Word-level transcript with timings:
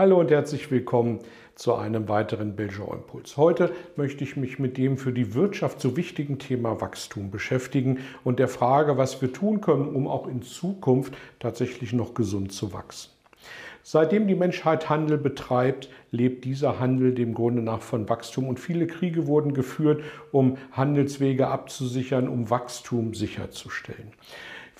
Hallo 0.00 0.18
und 0.18 0.30
herzlich 0.30 0.70
willkommen 0.70 1.18
zu 1.56 1.74
einem 1.74 2.08
weiteren 2.08 2.56
Belgian 2.56 2.88
Impuls. 2.90 3.36
Heute 3.36 3.70
möchte 3.96 4.24
ich 4.24 4.34
mich 4.34 4.58
mit 4.58 4.78
dem 4.78 4.96
für 4.96 5.12
die 5.12 5.34
Wirtschaft 5.34 5.78
so 5.78 5.94
wichtigen 5.94 6.38
Thema 6.38 6.80
Wachstum 6.80 7.30
beschäftigen 7.30 7.98
und 8.24 8.38
der 8.38 8.48
Frage, 8.48 8.96
was 8.96 9.20
wir 9.20 9.30
tun 9.30 9.60
können, 9.60 9.94
um 9.94 10.08
auch 10.08 10.26
in 10.26 10.40
Zukunft 10.40 11.18
tatsächlich 11.38 11.92
noch 11.92 12.14
gesund 12.14 12.50
zu 12.50 12.72
wachsen. 12.72 13.10
Seitdem 13.82 14.26
die 14.26 14.34
Menschheit 14.34 14.88
Handel 14.88 15.18
betreibt, 15.18 15.90
lebt 16.12 16.46
dieser 16.46 16.80
Handel 16.80 17.12
dem 17.12 17.34
Grunde 17.34 17.60
nach 17.60 17.82
von 17.82 18.08
Wachstum 18.08 18.48
und 18.48 18.58
viele 18.58 18.86
Kriege 18.86 19.26
wurden 19.26 19.52
geführt, 19.52 20.02
um 20.32 20.56
Handelswege 20.72 21.48
abzusichern, 21.48 22.26
um 22.26 22.48
Wachstum 22.48 23.12
sicherzustellen. 23.12 24.12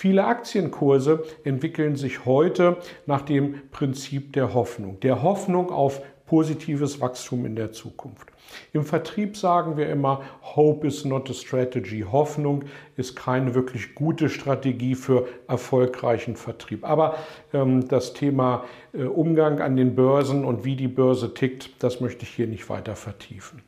Viele 0.01 0.25
Aktienkurse 0.25 1.25
entwickeln 1.45 1.95
sich 1.95 2.25
heute 2.25 2.79
nach 3.05 3.21
dem 3.21 3.69
Prinzip 3.71 4.33
der 4.33 4.55
Hoffnung, 4.55 4.99
der 5.01 5.23
Hoffnung 5.23 5.71
auf 5.71 6.01
positives 6.25 7.03
Wachstum 7.03 7.45
in 7.45 7.55
der 7.55 7.73
Zukunft. 7.73 8.29
Im 8.73 8.87
Vertrieb 8.87 9.37
sagen 9.37 9.77
wir 9.77 9.91
immer, 9.91 10.23
Hope 10.57 10.87
is 10.87 11.05
not 11.05 11.29
a 11.29 11.35
strategy. 11.35 12.07
Hoffnung 12.11 12.65
ist 12.97 13.15
keine 13.15 13.55
wirklich 13.55 13.95
gute 13.95 14.31
Strategie 14.31 14.95
für 14.95 15.29
erfolgreichen 15.49 16.35
Vertrieb. 16.35 16.83
Aber 16.89 17.17
ähm, 17.53 17.87
das 17.87 18.15
Thema 18.15 18.65
äh, 18.95 19.03
Umgang 19.03 19.61
an 19.61 19.77
den 19.77 19.95
Börsen 19.95 20.47
und 20.47 20.65
wie 20.65 20.77
die 20.77 20.89
Börse 20.89 21.35
tickt, 21.35 21.83
das 21.83 22.01
möchte 22.01 22.23
ich 22.23 22.31
hier 22.31 22.47
nicht 22.47 22.71
weiter 22.71 22.97
vertiefen. 22.97 23.61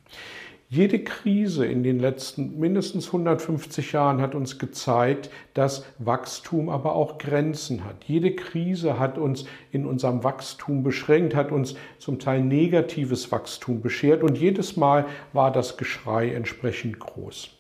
Jede 0.74 1.00
Krise 1.00 1.66
in 1.66 1.82
den 1.82 1.98
letzten 2.00 2.58
mindestens 2.58 3.08
150 3.08 3.92
Jahren 3.92 4.22
hat 4.22 4.34
uns 4.34 4.58
gezeigt, 4.58 5.28
dass 5.52 5.84
Wachstum 5.98 6.70
aber 6.70 6.94
auch 6.94 7.18
Grenzen 7.18 7.84
hat. 7.84 8.04
Jede 8.04 8.34
Krise 8.34 8.98
hat 8.98 9.18
uns 9.18 9.44
in 9.70 9.84
unserem 9.84 10.24
Wachstum 10.24 10.82
beschränkt, 10.82 11.34
hat 11.34 11.52
uns 11.52 11.74
zum 11.98 12.18
Teil 12.18 12.40
negatives 12.40 13.30
Wachstum 13.30 13.82
beschert 13.82 14.22
und 14.22 14.38
jedes 14.38 14.78
Mal 14.78 15.04
war 15.34 15.52
das 15.52 15.76
Geschrei 15.76 16.32
entsprechend 16.32 16.98
groß 16.98 17.50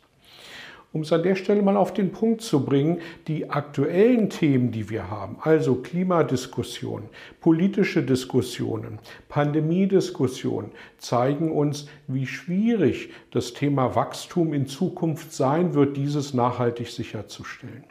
um 0.92 1.02
es 1.02 1.12
an 1.12 1.22
der 1.22 1.34
Stelle 1.34 1.62
mal 1.62 1.76
auf 1.76 1.94
den 1.94 2.12
Punkt 2.12 2.42
zu 2.42 2.64
bringen, 2.64 3.00
die 3.26 3.50
aktuellen 3.50 4.28
Themen, 4.30 4.72
die 4.72 4.90
wir 4.90 5.10
haben, 5.10 5.36
also 5.40 5.76
Klimadiskussionen, 5.76 7.08
politische 7.40 8.02
Diskussionen, 8.02 8.98
Pandemiediskussionen, 9.28 10.72
zeigen 10.98 11.50
uns, 11.50 11.88
wie 12.08 12.26
schwierig 12.26 13.10
das 13.30 13.54
Thema 13.54 13.94
Wachstum 13.94 14.52
in 14.52 14.66
Zukunft 14.66 15.32
sein 15.32 15.74
wird, 15.74 15.96
dieses 15.96 16.34
nachhaltig 16.34 16.88
sicherzustellen. 16.88 17.84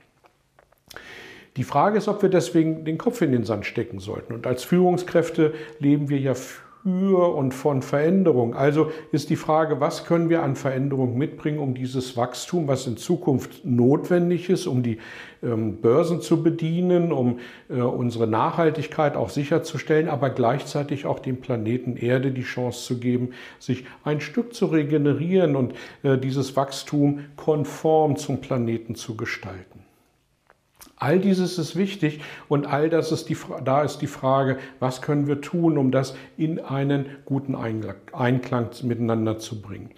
Die 1.57 1.63
Frage 1.63 1.97
ist, 1.97 2.07
ob 2.07 2.21
wir 2.21 2.29
deswegen 2.29 2.85
den 2.85 2.97
Kopf 2.97 3.21
in 3.21 3.33
den 3.33 3.43
Sand 3.43 3.65
stecken 3.65 3.99
sollten. 3.99 4.33
Und 4.33 4.47
als 4.47 4.63
Führungskräfte 4.63 5.53
leben 5.79 6.07
wir 6.07 6.19
ja 6.19 6.33
für 6.83 7.35
und 7.35 7.53
von 7.53 7.81
Veränderung. 7.81 8.55
Also 8.55 8.91
ist 9.11 9.29
die 9.29 9.35
Frage, 9.35 9.79
was 9.79 10.05
können 10.05 10.29
wir 10.29 10.43
an 10.43 10.55
Veränderung 10.55 11.17
mitbringen, 11.17 11.59
um 11.59 11.73
dieses 11.73 12.17
Wachstum, 12.17 12.67
was 12.67 12.87
in 12.87 12.97
Zukunft 12.97 13.65
notwendig 13.65 14.49
ist, 14.49 14.65
um 14.67 14.81
die 14.81 14.97
ähm, 15.43 15.77
Börsen 15.77 16.21
zu 16.21 16.41
bedienen, 16.43 17.11
um 17.11 17.39
äh, 17.69 17.81
unsere 17.81 18.27
Nachhaltigkeit 18.27 19.15
auch 19.15 19.29
sicherzustellen, 19.29 20.09
aber 20.09 20.29
gleichzeitig 20.29 21.05
auch 21.05 21.19
dem 21.19 21.41
Planeten 21.41 21.97
Erde 21.97 22.31
die 22.31 22.43
Chance 22.43 22.85
zu 22.85 22.99
geben, 22.99 23.31
sich 23.59 23.85
ein 24.03 24.21
Stück 24.21 24.53
zu 24.53 24.67
regenerieren 24.67 25.55
und 25.55 25.73
äh, 26.03 26.17
dieses 26.17 26.55
Wachstum 26.55 27.25
konform 27.35 28.15
zum 28.15 28.41
Planeten 28.41 28.95
zu 28.95 29.15
gestalten. 29.15 29.90
All 30.97 31.19
dieses 31.19 31.57
ist 31.57 31.75
wichtig 31.75 32.21
und 32.47 32.67
all 32.67 32.89
das 32.89 33.11
ist 33.11 33.27
die, 33.29 33.37
da 33.65 33.81
ist 33.81 33.99
die 33.99 34.07
Frage, 34.07 34.59
was 34.79 35.01
können 35.01 35.25
wir 35.25 35.41
tun, 35.41 35.79
um 35.79 35.91
das 35.91 36.15
in 36.37 36.59
einen 36.59 37.07
guten 37.25 37.55
Einklang 37.55 38.69
miteinander 38.83 39.39
zu 39.39 39.61
bringen. 39.61 39.89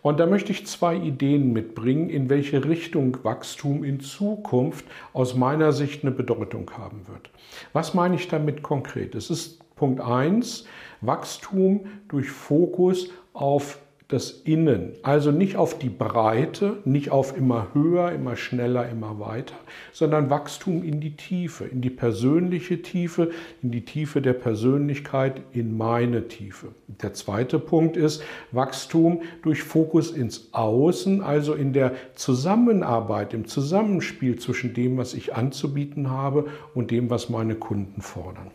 Und 0.00 0.18
da 0.18 0.26
möchte 0.26 0.52
ich 0.52 0.66
zwei 0.66 0.96
Ideen 0.96 1.52
mitbringen, 1.52 2.08
in 2.08 2.30
welche 2.30 2.64
Richtung 2.64 3.18
Wachstum 3.22 3.84
in 3.84 4.00
Zukunft 4.00 4.86
aus 5.12 5.34
meiner 5.34 5.72
Sicht 5.72 6.02
eine 6.02 6.12
Bedeutung 6.12 6.70
haben 6.76 7.06
wird. 7.06 7.28
Was 7.72 7.92
meine 7.92 8.14
ich 8.14 8.28
damit 8.28 8.62
konkret? 8.62 9.14
Es 9.14 9.28
ist 9.28 9.60
Punkt 9.76 10.00
eins 10.00 10.64
Wachstum 11.02 11.86
durch 12.08 12.30
Fokus 12.30 13.10
auf 13.34 13.78
das 14.08 14.30
Innen, 14.30 14.92
also 15.02 15.32
nicht 15.32 15.56
auf 15.56 15.80
die 15.80 15.88
Breite, 15.88 16.76
nicht 16.84 17.10
auf 17.10 17.36
immer 17.36 17.74
höher, 17.74 18.12
immer 18.12 18.36
schneller, 18.36 18.88
immer 18.88 19.18
weiter, 19.18 19.56
sondern 19.92 20.30
Wachstum 20.30 20.84
in 20.84 21.00
die 21.00 21.16
Tiefe, 21.16 21.64
in 21.64 21.80
die 21.80 21.90
persönliche 21.90 22.82
Tiefe, 22.82 23.32
in 23.64 23.72
die 23.72 23.84
Tiefe 23.84 24.22
der 24.22 24.34
Persönlichkeit, 24.34 25.42
in 25.52 25.76
meine 25.76 26.28
Tiefe. 26.28 26.68
Der 26.86 27.14
zweite 27.14 27.58
Punkt 27.58 27.96
ist 27.96 28.22
Wachstum 28.52 29.22
durch 29.42 29.64
Fokus 29.64 30.12
ins 30.12 30.50
Außen, 30.52 31.20
also 31.20 31.54
in 31.54 31.72
der 31.72 31.92
Zusammenarbeit, 32.14 33.34
im 33.34 33.46
Zusammenspiel 33.46 34.38
zwischen 34.38 34.72
dem, 34.72 34.98
was 34.98 35.14
ich 35.14 35.34
anzubieten 35.34 36.10
habe 36.10 36.46
und 36.74 36.92
dem, 36.92 37.10
was 37.10 37.28
meine 37.28 37.56
Kunden 37.56 38.02
fordern. 38.02 38.52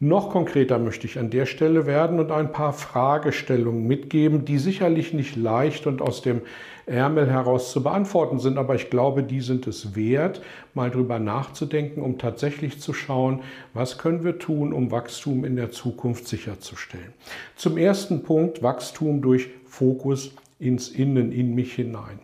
Noch 0.00 0.30
konkreter 0.30 0.78
möchte 0.78 1.06
ich 1.06 1.18
an 1.18 1.30
der 1.30 1.46
Stelle 1.46 1.86
werden 1.86 2.18
und 2.18 2.32
ein 2.32 2.50
paar 2.50 2.72
Fragestellungen 2.72 3.86
mitgeben, 3.86 4.44
die 4.44 4.58
sicherlich 4.58 5.14
nicht 5.14 5.36
leicht 5.36 5.86
und 5.86 6.02
aus 6.02 6.20
dem 6.20 6.42
Ärmel 6.86 7.30
heraus 7.30 7.70
zu 7.70 7.82
beantworten 7.82 8.40
sind, 8.40 8.58
aber 8.58 8.74
ich 8.74 8.90
glaube, 8.90 9.22
die 9.22 9.40
sind 9.40 9.66
es 9.66 9.94
wert, 9.94 10.42
mal 10.74 10.90
drüber 10.90 11.18
nachzudenken, 11.18 12.02
um 12.02 12.18
tatsächlich 12.18 12.80
zu 12.80 12.92
schauen, 12.92 13.42
was 13.72 13.96
können 13.96 14.24
wir 14.24 14.38
tun, 14.38 14.72
um 14.72 14.90
Wachstum 14.90 15.44
in 15.44 15.56
der 15.56 15.70
Zukunft 15.70 16.26
sicherzustellen. 16.26 17.14
Zum 17.56 17.78
ersten 17.78 18.22
Punkt 18.22 18.62
Wachstum 18.62 19.22
durch 19.22 19.48
Fokus 19.64 20.34
ins 20.58 20.88
Innen, 20.88 21.32
in 21.32 21.54
mich 21.54 21.74
hinein. 21.74 22.18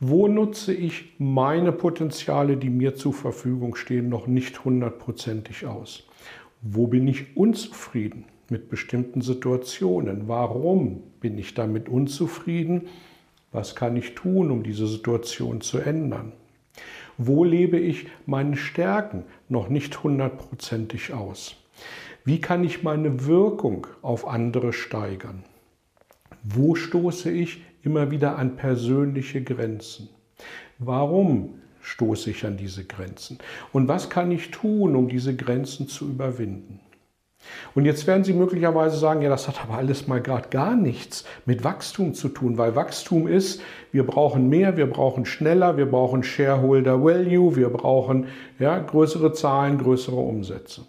Wo 0.00 0.26
nutze 0.26 0.72
ich 0.72 1.12
meine 1.18 1.72
Potenziale, 1.72 2.56
die 2.56 2.70
mir 2.70 2.94
zur 2.94 3.12
Verfügung 3.12 3.74
stehen, 3.74 4.08
noch 4.08 4.26
nicht 4.26 4.64
hundertprozentig 4.64 5.66
aus? 5.66 6.04
Wo 6.62 6.86
bin 6.86 7.08
ich 7.08 7.36
unzufrieden 7.36 8.24
mit 8.48 8.68
bestimmten 8.68 9.20
Situationen? 9.20 10.28
Warum 10.28 11.02
bin 11.20 11.36
ich 11.36 11.54
damit 11.54 11.88
unzufrieden? 11.88 12.82
Was 13.50 13.74
kann 13.74 13.96
ich 13.96 14.14
tun, 14.14 14.52
um 14.52 14.62
diese 14.62 14.86
Situation 14.86 15.60
zu 15.60 15.78
ändern? 15.78 16.32
Wo 17.18 17.42
lebe 17.42 17.78
ich 17.78 18.06
meine 18.26 18.56
Stärken 18.56 19.24
noch 19.48 19.68
nicht 19.68 20.04
hundertprozentig 20.04 21.12
aus? 21.12 21.56
Wie 22.24 22.40
kann 22.40 22.62
ich 22.62 22.84
meine 22.84 23.26
Wirkung 23.26 23.88
auf 24.00 24.28
andere 24.28 24.72
steigern? 24.72 25.42
Wo 26.44 26.76
stoße 26.76 27.30
ich 27.32 27.64
immer 27.82 28.12
wieder 28.12 28.38
an 28.38 28.54
persönliche 28.54 29.42
Grenzen? 29.42 30.08
Warum 30.78 31.54
stoße 31.82 32.30
ich 32.30 32.46
an 32.46 32.56
diese 32.56 32.84
Grenzen? 32.84 33.38
Und 33.72 33.88
was 33.88 34.08
kann 34.08 34.30
ich 34.30 34.50
tun, 34.50 34.96
um 34.96 35.08
diese 35.08 35.36
Grenzen 35.36 35.88
zu 35.88 36.06
überwinden? 36.06 36.80
Und 37.74 37.84
jetzt 37.84 38.06
werden 38.06 38.24
Sie 38.24 38.32
möglicherweise 38.32 38.96
sagen, 38.96 39.22
ja, 39.22 39.28
das 39.28 39.48
hat 39.48 39.62
aber 39.62 39.74
alles 39.74 40.06
mal 40.06 40.20
gerade 40.20 40.48
gar 40.48 40.76
nichts 40.76 41.24
mit 41.44 41.64
Wachstum 41.64 42.14
zu 42.14 42.28
tun, 42.28 42.58
weil 42.58 42.76
Wachstum 42.76 43.26
ist, 43.26 43.62
wir 43.90 44.06
brauchen 44.06 44.48
mehr, 44.48 44.76
wir 44.76 44.88
brauchen 44.88 45.24
schneller, 45.24 45.76
wir 45.76 45.86
brauchen 45.86 46.22
Shareholder 46.22 47.02
Value, 47.02 47.56
wir 47.56 47.70
brauchen 47.70 48.26
ja, 48.58 48.78
größere 48.78 49.32
Zahlen, 49.32 49.78
größere 49.78 50.16
Umsätze. 50.16 50.82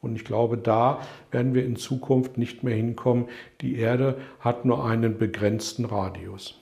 Und 0.00 0.14
ich 0.14 0.24
glaube, 0.24 0.56
da 0.56 1.00
werden 1.32 1.54
wir 1.54 1.64
in 1.64 1.76
Zukunft 1.76 2.38
nicht 2.38 2.62
mehr 2.62 2.76
hinkommen. 2.76 3.26
Die 3.60 3.76
Erde 3.76 4.18
hat 4.38 4.64
nur 4.64 4.84
einen 4.84 5.18
begrenzten 5.18 5.84
Radius. 5.84 6.60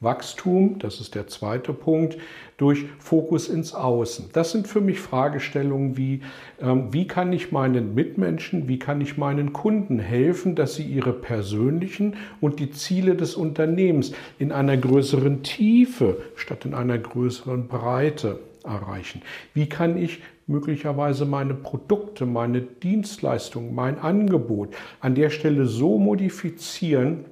Wachstum, 0.00 0.78
das 0.78 1.00
ist 1.00 1.16
der 1.16 1.26
zweite 1.26 1.72
Punkt, 1.72 2.18
durch 2.56 2.86
Fokus 3.00 3.48
ins 3.48 3.74
Außen. 3.74 4.30
Das 4.32 4.52
sind 4.52 4.68
für 4.68 4.80
mich 4.80 5.00
Fragestellungen 5.00 5.96
wie, 5.96 6.22
ähm, 6.60 6.92
wie 6.92 7.08
kann 7.08 7.32
ich 7.32 7.50
meinen 7.50 7.94
Mitmenschen, 7.94 8.68
wie 8.68 8.78
kann 8.78 9.00
ich 9.00 9.16
meinen 9.16 9.52
Kunden 9.52 9.98
helfen, 9.98 10.54
dass 10.54 10.76
sie 10.76 10.84
ihre 10.84 11.12
persönlichen 11.12 12.14
und 12.40 12.60
die 12.60 12.70
Ziele 12.70 13.16
des 13.16 13.34
Unternehmens 13.34 14.12
in 14.38 14.52
einer 14.52 14.76
größeren 14.76 15.42
Tiefe 15.42 16.22
statt 16.36 16.64
in 16.64 16.74
einer 16.74 16.98
größeren 16.98 17.66
Breite 17.66 18.38
erreichen. 18.64 19.22
Wie 19.52 19.68
kann 19.68 19.96
ich 19.96 20.20
möglicherweise 20.46 21.26
meine 21.26 21.54
Produkte, 21.54 22.24
meine 22.24 22.60
Dienstleistungen, 22.60 23.74
mein 23.74 23.98
Angebot 23.98 24.74
an 25.00 25.16
der 25.16 25.30
Stelle 25.30 25.66
so 25.66 25.98
modifizieren, 25.98 27.24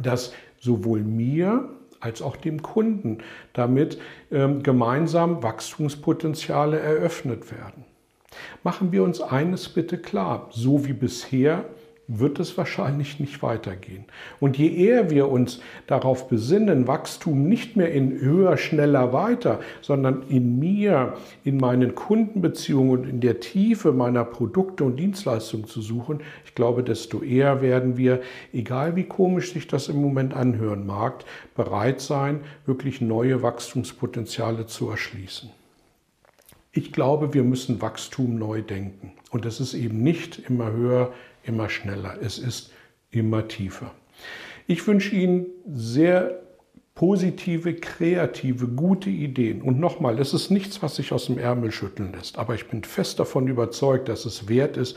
dass 0.00 0.32
sowohl 0.60 1.00
mir 1.00 1.68
als 2.04 2.20
auch 2.22 2.36
dem 2.36 2.62
Kunden 2.62 3.18
damit 3.54 3.98
ähm, 4.30 4.62
gemeinsam 4.62 5.42
Wachstumspotenziale 5.42 6.78
eröffnet 6.78 7.50
werden. 7.50 7.84
Machen 8.62 8.92
wir 8.92 9.02
uns 9.02 9.20
eines 9.20 9.68
bitte 9.68 9.98
klar, 9.98 10.48
so 10.50 10.86
wie 10.86 10.92
bisher 10.92 11.64
wird 12.06 12.38
es 12.38 12.56
wahrscheinlich 12.58 13.18
nicht 13.18 13.42
weitergehen. 13.42 14.04
Und 14.40 14.58
je 14.58 14.68
eher 14.68 15.10
wir 15.10 15.28
uns 15.28 15.60
darauf 15.86 16.28
besinnen, 16.28 16.86
Wachstum 16.86 17.48
nicht 17.48 17.76
mehr 17.76 17.92
in 17.92 18.20
höher, 18.20 18.56
schneller, 18.56 19.12
weiter, 19.12 19.60
sondern 19.80 20.22
in 20.28 20.58
mir, 20.58 21.14
in 21.44 21.56
meinen 21.56 21.94
Kundenbeziehungen 21.94 22.90
und 22.90 23.08
in 23.08 23.20
der 23.20 23.40
Tiefe 23.40 23.92
meiner 23.92 24.24
Produkte 24.24 24.84
und 24.84 24.96
Dienstleistungen 24.96 25.66
zu 25.66 25.80
suchen, 25.80 26.20
ich 26.44 26.54
glaube, 26.54 26.82
desto 26.82 27.22
eher 27.22 27.62
werden 27.62 27.96
wir, 27.96 28.20
egal 28.52 28.96
wie 28.96 29.04
komisch 29.04 29.52
sich 29.52 29.66
das 29.66 29.88
im 29.88 30.00
Moment 30.00 30.34
anhören 30.34 30.86
mag, 30.86 31.24
bereit 31.54 32.00
sein, 32.00 32.40
wirklich 32.66 33.00
neue 33.00 33.42
Wachstumspotenziale 33.42 34.66
zu 34.66 34.90
erschließen. 34.90 35.50
Ich 36.76 36.92
glaube, 36.92 37.34
wir 37.34 37.44
müssen 37.44 37.80
Wachstum 37.80 38.36
neu 38.36 38.60
denken. 38.60 39.12
Und 39.30 39.46
es 39.46 39.60
ist 39.60 39.74
eben 39.74 40.02
nicht 40.02 40.42
immer 40.48 40.72
höher, 40.72 41.12
immer 41.46 41.68
schneller. 41.68 42.16
Es 42.20 42.38
ist 42.38 42.72
immer 43.10 43.48
tiefer. 43.48 43.90
Ich 44.66 44.86
wünsche 44.86 45.14
Ihnen 45.14 45.46
sehr 45.66 46.40
positive, 46.94 47.74
kreative, 47.74 48.68
gute 48.68 49.10
Ideen. 49.10 49.62
Und 49.62 49.80
nochmal, 49.80 50.18
es 50.18 50.32
ist 50.32 50.50
nichts, 50.50 50.82
was 50.82 50.96
sich 50.96 51.12
aus 51.12 51.26
dem 51.26 51.38
Ärmel 51.38 51.72
schütteln 51.72 52.12
lässt. 52.12 52.38
Aber 52.38 52.54
ich 52.54 52.68
bin 52.68 52.84
fest 52.84 53.18
davon 53.18 53.48
überzeugt, 53.48 54.08
dass 54.08 54.24
es 54.24 54.48
wert 54.48 54.76
ist, 54.76 54.96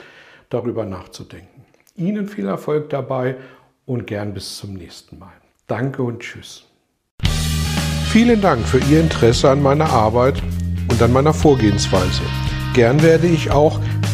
darüber 0.50 0.86
nachzudenken. 0.86 1.66
Ihnen 1.96 2.28
viel 2.28 2.46
Erfolg 2.46 2.90
dabei 2.90 3.36
und 3.86 4.06
gern 4.06 4.34
bis 4.34 4.58
zum 4.58 4.74
nächsten 4.76 5.18
Mal. 5.18 5.34
Danke 5.66 6.04
und 6.04 6.20
tschüss. 6.20 6.66
Vielen 8.12 8.40
Dank 8.40 8.66
für 8.66 8.80
Ihr 8.92 9.02
Interesse 9.02 9.50
an 9.50 9.62
meiner 9.62 9.90
Arbeit 9.90 10.42
und 10.90 11.02
an 11.02 11.12
meiner 11.12 11.34
Vorgehensweise. 11.34 12.22
Gern 12.74 13.02
werde 13.02 13.28
ich 13.28 13.52
auch 13.52 13.80